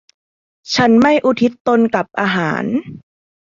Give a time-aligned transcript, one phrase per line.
[0.75, 2.63] ฉันไม่อุทิศตนกับอาหาร